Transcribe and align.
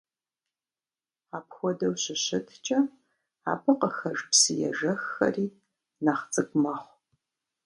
Апхуэдэу 1.37 1.95
щыщыткӀэ, 2.01 2.79
абы 3.51 3.71
къыхэж 3.79 4.19
псыежэххэри 4.29 5.47
нэхъ 6.03 6.25
цӀыкӀу 6.33 6.59
мэхъу. 6.63 6.95